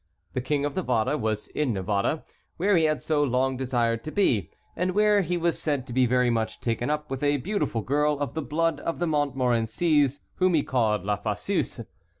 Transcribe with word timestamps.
The 0.33 0.41
King 0.41 0.65
of 0.65 0.75
Navarre 0.75 1.15
was 1.15 1.47
in 1.49 1.73
Navarre, 1.73 2.23
where 2.57 2.75
he 2.75 2.85
had 2.85 3.03
so 3.03 3.23
long 3.23 3.55
desired 3.55 4.03
to 4.05 4.11
be, 4.11 4.49
and 4.75 4.95
where 4.95 5.21
he 5.21 5.37
was 5.37 5.59
said 5.59 5.85
to 5.85 5.93
be 5.93 6.07
very 6.07 6.31
much 6.31 6.59
taken 6.59 6.89
up 6.89 7.11
with 7.11 7.21
a 7.21 7.37
beautiful 7.37 7.81
girl 7.83 8.17
of 8.17 8.33
the 8.33 8.41
blood 8.41 8.79
of 8.79 8.97
the 8.97 9.05
Montmorencies 9.05 10.21
whom 10.37 10.55
he 10.55 10.63
called 10.63 11.03
La 11.05 11.17
Fosseuse. 11.17 11.81